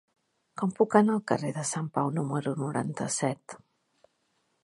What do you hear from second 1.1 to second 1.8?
al carrer de